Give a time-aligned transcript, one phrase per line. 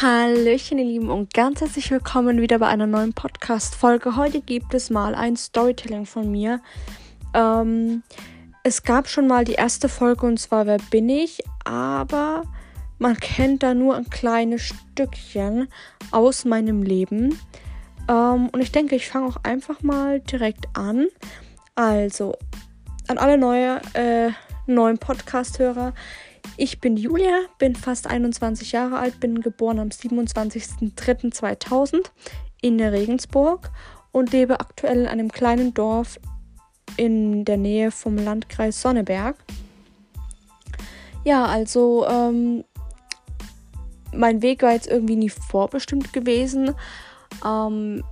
[0.00, 4.14] Hallöchen, ihr Lieben, und ganz herzlich willkommen wieder bei einer neuen Podcast-Folge.
[4.14, 6.60] Heute gibt es mal ein Storytelling von mir.
[7.34, 8.04] Ähm,
[8.62, 11.42] es gab schon mal die erste Folge und zwar Wer bin ich?
[11.64, 12.42] Aber
[13.00, 15.66] man kennt da nur ein kleines Stückchen
[16.12, 17.36] aus meinem Leben.
[18.08, 21.08] Ähm, und ich denke, ich fange auch einfach mal direkt an.
[21.74, 22.36] Also,
[23.08, 24.30] an alle neue, äh,
[24.68, 25.92] neuen Podcast-Hörer.
[26.60, 32.10] Ich bin Julia, bin fast 21 Jahre alt, bin geboren am 27.03.2000
[32.60, 33.70] in Regensburg
[34.10, 36.18] und lebe aktuell in einem kleinen Dorf
[36.96, 39.36] in der Nähe vom Landkreis Sonneberg.
[41.24, 42.64] Ja, also ähm,
[44.12, 46.74] mein Weg war jetzt irgendwie nie vorbestimmt gewesen.
[47.46, 48.02] Ähm,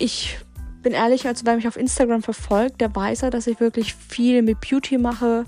[0.00, 0.40] ich
[0.82, 4.42] bin ehrlich, also wer mich auf Instagram verfolgt, der weiß ja, dass ich wirklich viel
[4.42, 5.44] mit Beauty mache,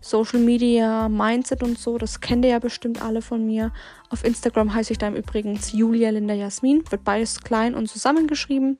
[0.00, 1.98] Social Media, Mindset und so.
[1.98, 3.72] Das kennt ihr ja bestimmt alle von mir.
[4.10, 6.82] Auf Instagram heiße ich da übrigens Julia Linda Jasmin.
[6.90, 8.78] Wird beides klein und zusammengeschrieben.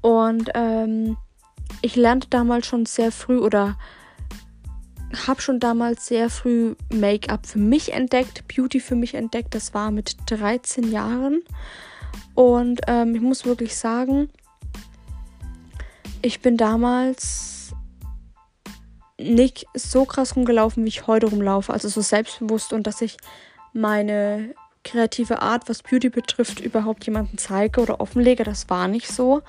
[0.00, 1.16] Und ähm,
[1.82, 3.76] ich lernte damals schon sehr früh oder
[5.26, 9.54] habe schon damals sehr früh Make-up für mich entdeckt, Beauty für mich entdeckt.
[9.54, 11.42] Das war mit 13 Jahren.
[12.34, 14.30] Und ähm, ich muss wirklich sagen,
[16.22, 17.59] ich bin damals
[19.20, 21.72] nicht so krass rumgelaufen, wie ich heute rumlaufe.
[21.72, 23.16] Also so selbstbewusst und dass ich
[23.72, 28.44] meine kreative Art, was Beauty betrifft, überhaupt jemanden zeige oder offenlege.
[28.44, 29.42] Das war nicht so.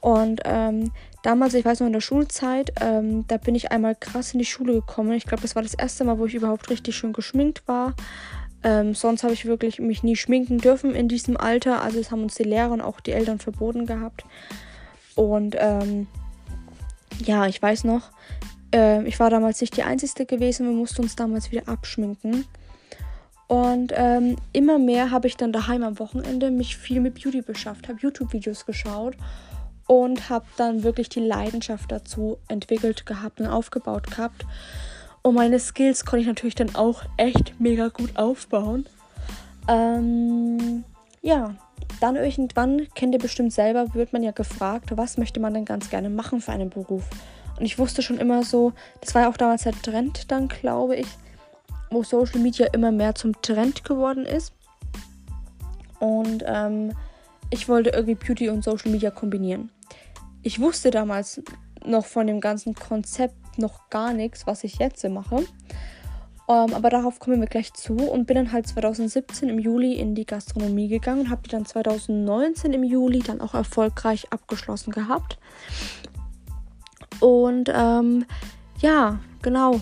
[0.00, 4.32] Und ähm, damals, ich weiß noch in der Schulzeit, ähm, da bin ich einmal krass
[4.32, 5.12] in die Schule gekommen.
[5.12, 7.94] Ich glaube, das war das erste Mal, wo ich überhaupt richtig schön geschminkt war.
[8.62, 11.82] Ähm, sonst habe ich wirklich mich nie schminken dürfen in diesem Alter.
[11.82, 14.24] Also das haben uns die Lehrer und auch die Eltern verboten gehabt.
[15.14, 16.06] Und ähm,
[17.24, 18.10] ja, ich weiß noch,
[18.76, 22.44] äh, ich war damals nicht die Einzige gewesen, wir mussten uns damals wieder abschminken.
[23.48, 27.88] Und ähm, immer mehr habe ich dann daheim am Wochenende mich viel mit Beauty beschäftigt,
[27.88, 29.16] habe YouTube-Videos geschaut
[29.86, 34.44] und habe dann wirklich die Leidenschaft dazu entwickelt gehabt und aufgebaut gehabt.
[35.22, 38.86] Und meine Skills konnte ich natürlich dann auch echt mega gut aufbauen.
[39.68, 40.84] Ähm,
[41.22, 41.54] ja,
[42.00, 45.88] dann irgendwann, kennt ihr bestimmt selber, wird man ja gefragt, was möchte man denn ganz
[45.88, 47.04] gerne machen für einen Beruf.
[47.58, 50.96] Und ich wusste schon immer so, das war ja auch damals der Trend dann, glaube
[50.96, 51.06] ich,
[51.90, 54.52] wo Social Media immer mehr zum Trend geworden ist.
[55.98, 56.92] Und ähm,
[57.50, 59.70] ich wollte irgendwie Beauty und Social Media kombinieren.
[60.42, 61.42] Ich wusste damals
[61.84, 65.44] noch von dem ganzen Konzept noch gar nichts, was ich jetzt mache.
[66.48, 69.94] Um, ähm, aber darauf kommen wir gleich zu und bin dann halt 2017 im Juli
[69.94, 74.92] in die Gastronomie gegangen und habe die dann 2019 im Juli dann auch erfolgreich abgeschlossen
[74.92, 75.38] gehabt.
[77.20, 78.24] Und ähm,
[78.80, 79.80] ja, genau.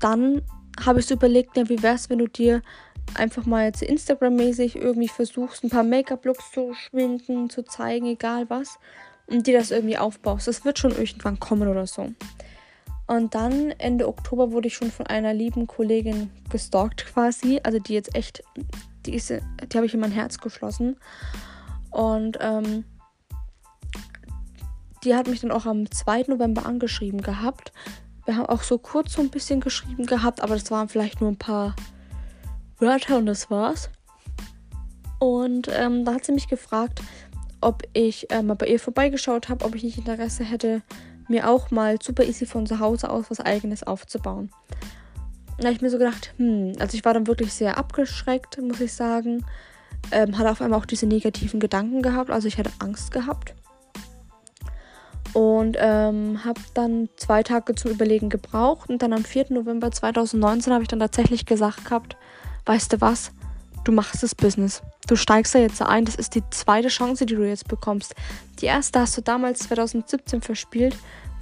[0.00, 0.42] Dann
[0.84, 2.62] habe ich so überlegt, ja, wie wäre es, wenn du dir
[3.14, 8.78] einfach mal jetzt Instagram-mäßig irgendwie versuchst, ein paar Make-up-Looks zu schminken, zu zeigen, egal was,
[9.26, 10.48] und dir das irgendwie aufbaust.
[10.48, 12.08] Das wird schon irgendwann kommen oder so.
[13.06, 17.60] Und dann Ende Oktober wurde ich schon von einer lieben Kollegin gestalkt quasi.
[17.62, 18.42] Also die jetzt echt,
[19.04, 20.96] die die habe ich in mein Herz geschlossen.
[21.90, 22.84] Und ähm,
[25.04, 26.24] die hat mich dann auch am 2.
[26.28, 27.72] November angeschrieben gehabt.
[28.26, 31.30] Wir haben auch so kurz so ein bisschen geschrieben gehabt, aber das waren vielleicht nur
[31.30, 31.74] ein paar
[32.78, 33.90] Wörter und das war's.
[35.18, 37.02] Und ähm, da hat sie mich gefragt,
[37.60, 40.82] ob ich äh, mal bei ihr vorbeigeschaut habe, ob ich nicht Interesse hätte,
[41.28, 44.50] mir auch mal super easy von zu Hause aus was eigenes aufzubauen.
[45.58, 48.80] Da habe ich mir so gedacht, hm, also ich war dann wirklich sehr abgeschreckt, muss
[48.80, 49.44] ich sagen.
[50.10, 53.54] Ähm, hatte auf einmal auch diese negativen Gedanken gehabt, also ich hatte Angst gehabt.
[55.32, 58.88] Und ähm, habe dann zwei Tage zum Überlegen gebraucht.
[58.88, 59.46] Und dann am 4.
[59.50, 62.16] November 2019 habe ich dann tatsächlich gesagt gehabt,
[62.66, 63.32] weißt du was,
[63.84, 64.82] du machst das Business.
[65.06, 66.04] Du steigst da jetzt ein.
[66.04, 68.14] Das ist die zweite Chance, die du jetzt bekommst.
[68.60, 70.96] Die erste hast du damals 2017 verspielt,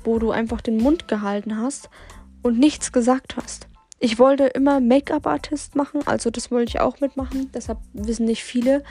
[0.04, 1.90] wo du einfach den Mund gehalten hast
[2.42, 3.67] und nichts gesagt hast.
[4.00, 7.50] Ich wollte immer Make-up-Artist machen, also das wollte ich auch mitmachen.
[7.52, 8.84] Deshalb wissen nicht viele.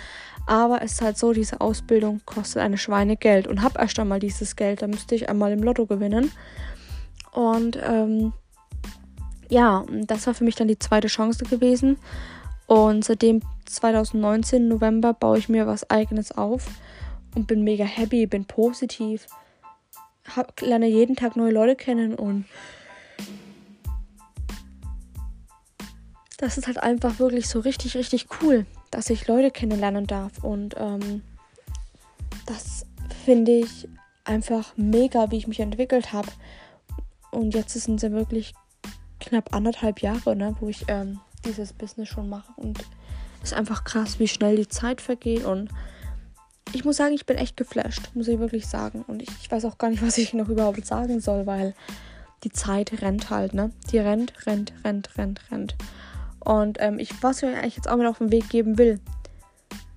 [0.46, 4.20] Aber es ist halt so, diese Ausbildung kostet eine Schweine Geld und habe erst einmal
[4.20, 4.82] dieses Geld.
[4.82, 6.32] Da müsste ich einmal im Lotto gewinnen.
[7.32, 8.34] Und ähm,
[9.50, 11.98] ja, das war für mich dann die zweite Chance gewesen.
[12.66, 16.68] Und seitdem 2019 November baue ich mir was eigenes auf
[17.36, 19.28] und bin mega happy, bin positiv,
[20.36, 22.46] hab, lerne jeden Tag neue Leute kennen und
[26.38, 30.44] das ist halt einfach wirklich so richtig, richtig cool dass ich Leute kennenlernen darf.
[30.44, 31.22] Und ähm,
[32.46, 32.86] das
[33.26, 33.88] finde ich
[34.24, 36.30] einfach mega, wie ich mich entwickelt habe.
[37.32, 38.54] Und jetzt sind es ja wirklich
[39.20, 42.52] knapp anderthalb Jahre, ne, wo ich ähm, dieses Business schon mache.
[42.56, 42.80] Und
[43.44, 45.70] ist einfach krass, wie schnell die Zeit vergeht und
[46.74, 49.06] ich muss sagen, ich bin echt geflasht, muss ich wirklich sagen.
[49.08, 51.74] Und ich, ich weiß auch gar nicht, was ich noch überhaupt sagen soll, weil
[52.44, 53.72] die Zeit rennt halt, ne?
[53.92, 55.76] Die rennt, rennt, rennt, rennt, rennt.
[56.48, 59.02] Und ähm, ich, was ich euch eigentlich jetzt auch mit auf den Weg geben will,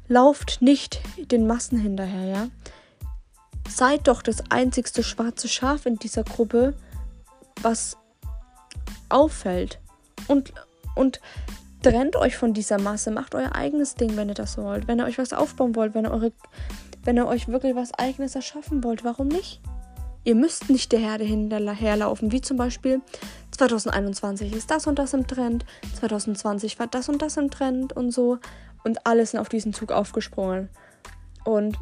[0.08, 1.00] lauft nicht
[1.30, 2.48] den Massen hinterher, ja?
[3.68, 6.74] Seid doch das einzigste schwarze Schaf in dieser Gruppe,
[7.62, 7.96] was
[9.08, 9.78] auffällt.
[10.26, 10.52] Und,
[10.96, 11.20] und
[11.84, 14.88] trennt euch von dieser Masse, macht euer eigenes Ding, wenn ihr das wollt.
[14.88, 16.32] Wenn ihr euch was aufbauen wollt, wenn ihr, eure,
[17.04, 19.60] wenn ihr euch wirklich was eigenes erschaffen wollt, warum nicht?
[20.24, 23.02] Ihr müsst nicht der Herde hinterherlaufen, wie zum Beispiel
[23.60, 25.66] 2021 ist das und das im Trend,
[25.98, 28.38] 2020 war das und das im Trend und so.
[28.84, 30.70] Und alle sind auf diesen Zug aufgesprungen.
[31.44, 31.76] Und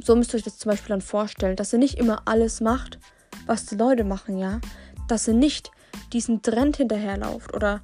[0.00, 2.98] so müsst ihr euch das zum Beispiel dann vorstellen, dass ihr nicht immer alles macht,
[3.46, 4.60] was die Leute machen, ja.
[5.06, 5.70] Dass ihr nicht
[6.12, 7.80] diesen Trend hinterherlauft oder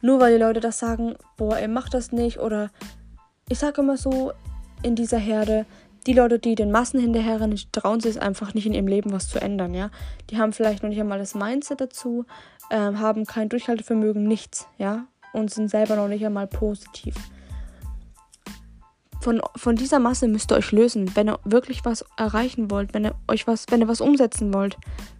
[0.00, 2.70] nur weil die Leute das sagen, boah, ihr macht das nicht oder
[3.50, 4.32] ich sage immer so
[4.82, 5.66] in dieser Herde,
[6.06, 9.40] die Leute, die den Massen hinterherrennen, trauen sich einfach nicht in ihrem Leben was zu
[9.40, 9.90] ändern, ja.
[10.30, 12.24] Die haben vielleicht noch nicht einmal das Mindset dazu,
[12.70, 17.14] äh, haben kein Durchhaltevermögen, nichts, ja, und sind selber noch nicht einmal positiv.
[19.20, 23.06] Von, von dieser Masse müsst ihr euch lösen, wenn ihr wirklich was erreichen wollt, wenn
[23.06, 24.76] ihr euch was, wenn ihr was umsetzen wollt,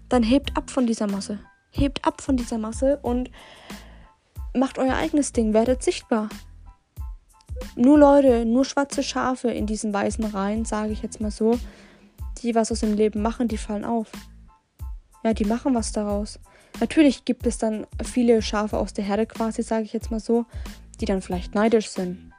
[0.08, 1.38] dann hebt ab von dieser Masse.
[1.70, 3.30] Hebt ab von dieser Masse und
[4.54, 6.28] macht euer eigenes Ding, werdet sichtbar
[7.76, 11.58] nur Leute, nur schwarze Schafe in diesen weißen Reihen, sage ich jetzt mal so,
[12.42, 14.10] die was aus dem Leben machen, die fallen auf.
[15.24, 16.38] Ja, die machen was daraus.
[16.80, 20.46] Natürlich gibt es dann viele Schafe aus der Herde quasi, sage ich jetzt mal so,
[21.00, 22.32] die dann vielleicht neidisch sind.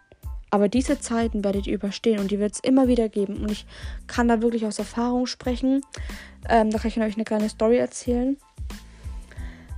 [0.49, 3.37] Aber diese Zeiten werdet ihr überstehen und die wird es immer wieder geben.
[3.37, 3.65] Und ich
[4.05, 5.81] kann da wirklich aus Erfahrung sprechen.
[6.47, 8.37] Ähm, da kann ich euch eine kleine Story erzählen.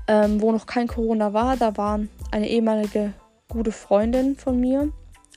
[0.08, 2.02] Ähm, wo noch kein Corona war, da war
[2.32, 3.14] eine ehemalige
[3.48, 4.92] gute Freundin von mir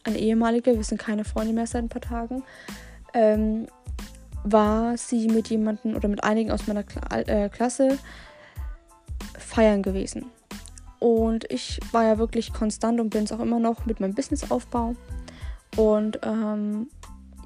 [0.05, 2.43] eine ehemalige, wir sind keine Freunde mehr seit ein paar Tagen,
[3.15, 3.67] ähm,
[4.45, 7.99] war sie mit jemandem oder mit einigen aus meiner Kla äh, Klasse
[9.39, 10.27] feiern gewesen.
[11.01, 14.95] Und ich war ja wirklich konstant und bin es auch immer noch mit meinem Businessaufbau.
[15.77, 16.89] Und ähm,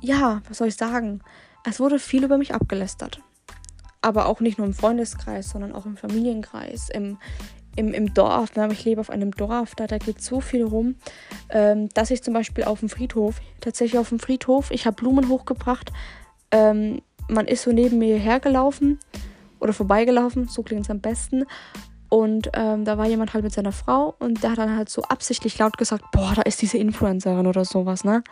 [0.00, 1.20] ja, was soll ich sagen?
[1.64, 3.20] Es wurde viel über mich abgelästert.
[4.00, 7.18] Aber auch nicht nur im Freundeskreis, sondern auch im Familienkreis, im,
[7.76, 8.68] im, im Dorf, ne?
[8.72, 10.96] ich lebe auf einem Dorf, da, da geht so viel rum,
[11.50, 15.28] ähm, dass ich zum Beispiel auf dem Friedhof, tatsächlich auf dem Friedhof, ich habe Blumen
[15.28, 15.92] hochgebracht,
[16.50, 18.98] ähm, man ist so neben mir hergelaufen
[19.60, 21.44] oder vorbeigelaufen, so klingt es am besten.
[22.08, 25.02] Und ähm, da war jemand halt mit seiner Frau und der hat dann halt so
[25.02, 28.22] absichtlich laut gesagt, boah, da ist diese Influencerin oder sowas, ne?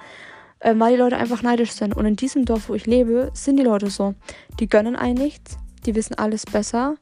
[0.61, 1.97] Ähm, weil die Leute einfach neidisch sind.
[1.97, 4.15] Und in diesem Dorf, wo ich lebe, sind die Leute so.
[4.59, 6.97] Die gönnen einen nichts, die wissen alles besser.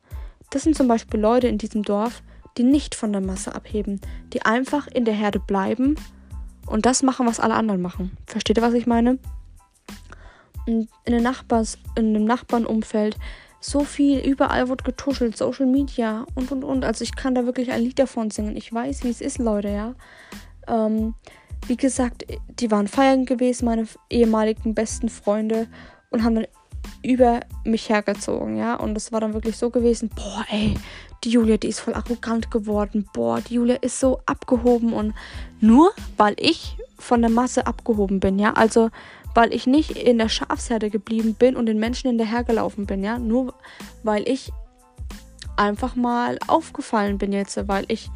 [0.50, 2.22] Das sind zum Beispiel Leute in diesem Dorf,
[2.58, 4.00] die nicht von der Masse abheben,
[4.32, 5.96] die einfach in der Herde bleiben
[6.66, 8.16] und das machen, was alle anderen machen.
[8.26, 9.18] Versteht ihr, was ich meine?
[10.66, 13.16] Und in, den Nachbars, in dem Nachbarnumfeld
[13.60, 16.84] so viel, überall wird getuschelt, Social Media und und und.
[16.84, 18.56] Also ich kann da wirklich ein Lied davon singen.
[18.56, 19.94] Ich weiß, wie es ist, Leute, ja.
[20.68, 21.14] Ähm,
[21.66, 22.24] wie gesagt,
[22.60, 25.66] die waren feiern gewesen, meine ehemaligen besten Freunde,
[26.10, 26.46] und haben dann
[27.02, 28.74] über mich hergezogen, ja.
[28.74, 30.74] Und es war dann wirklich so gewesen, boah, ey,
[31.24, 33.08] die Julia, die ist voll arrogant geworden.
[33.12, 35.14] Boah, die Julia ist so abgehoben und
[35.60, 38.90] nur weil ich von der Masse abgehoben bin, ja, also
[39.34, 43.54] weil ich nicht in der Schafsherde geblieben bin und den Menschen hinterhergelaufen bin, ja, nur
[44.02, 44.52] weil ich
[45.56, 48.10] einfach mal aufgefallen bin jetzt, weil ich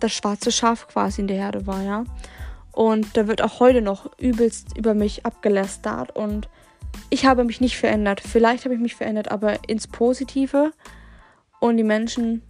[0.00, 2.04] das schwarze Schaf quasi in der Herde war, ja.
[2.72, 6.48] Und da wird auch heute noch übelst über mich abgelästert und
[7.10, 8.20] ich habe mich nicht verändert.
[8.20, 10.72] Vielleicht habe ich mich verändert, aber ins Positive.
[11.60, 12.42] Und die Menschen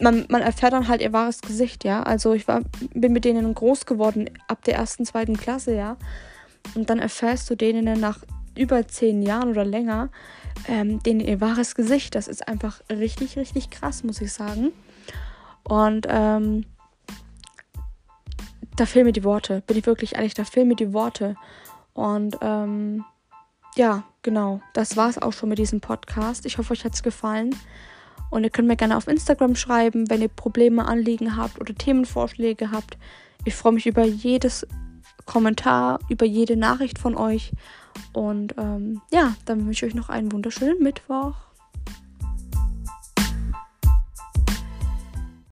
[0.00, 2.02] man, man erfährt dann halt ihr wahres Gesicht, ja.
[2.02, 2.62] Also ich war,
[2.94, 5.96] bin mit denen groß geworden ab der ersten, zweiten Klasse, ja.
[6.74, 8.20] Und dann erfährst du denen nach
[8.56, 10.10] über zehn Jahren oder länger,
[10.68, 12.14] ähm, denen ihr wahres Gesicht.
[12.14, 14.72] Das ist einfach richtig, richtig krass, muss ich sagen.
[15.64, 16.64] Und ähm,
[18.76, 19.62] da fehlen mir die Worte.
[19.66, 21.36] Bin ich wirklich ehrlich, da fehlen mir die Worte.
[21.94, 23.04] Und ähm,
[23.76, 24.60] ja, genau.
[24.72, 26.44] Das war es auch schon mit diesem Podcast.
[26.46, 27.54] Ich hoffe, euch hat es gefallen.
[28.30, 32.70] Und ihr könnt mir gerne auf Instagram schreiben, wenn ihr Probleme, Anliegen habt oder Themenvorschläge
[32.70, 32.98] habt.
[33.44, 34.66] Ich freue mich über jedes
[35.24, 37.52] Kommentar, über jede Nachricht von euch.
[38.12, 41.34] Und ähm, ja, dann wünsche ich euch noch einen wunderschönen Mittwoch.